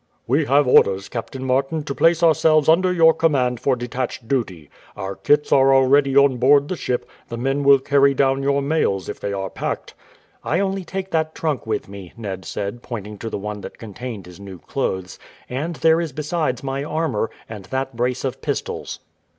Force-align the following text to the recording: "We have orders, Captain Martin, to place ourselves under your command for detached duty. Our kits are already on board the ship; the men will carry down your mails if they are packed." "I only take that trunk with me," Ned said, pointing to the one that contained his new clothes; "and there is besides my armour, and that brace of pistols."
"We 0.25 0.45
have 0.45 0.67
orders, 0.67 1.07
Captain 1.09 1.45
Martin, 1.45 1.83
to 1.83 1.93
place 1.93 2.23
ourselves 2.23 2.67
under 2.67 2.91
your 2.91 3.13
command 3.13 3.59
for 3.59 3.75
detached 3.75 4.27
duty. 4.27 4.67
Our 4.97 5.13
kits 5.15 5.51
are 5.51 5.75
already 5.75 6.17
on 6.17 6.37
board 6.37 6.69
the 6.69 6.75
ship; 6.75 7.07
the 7.29 7.37
men 7.37 7.63
will 7.63 7.77
carry 7.77 8.15
down 8.15 8.41
your 8.41 8.63
mails 8.63 9.09
if 9.09 9.19
they 9.19 9.31
are 9.31 9.51
packed." 9.51 9.93
"I 10.43 10.59
only 10.59 10.83
take 10.85 11.11
that 11.11 11.35
trunk 11.35 11.67
with 11.67 11.87
me," 11.87 12.13
Ned 12.17 12.45
said, 12.45 12.81
pointing 12.81 13.19
to 13.19 13.29
the 13.29 13.37
one 13.37 13.61
that 13.61 13.77
contained 13.77 14.25
his 14.25 14.39
new 14.39 14.57
clothes; 14.57 15.19
"and 15.47 15.75
there 15.75 16.01
is 16.01 16.13
besides 16.13 16.63
my 16.63 16.83
armour, 16.83 17.29
and 17.47 17.65
that 17.65 17.95
brace 17.95 18.23
of 18.25 18.41
pistols." 18.41 19.01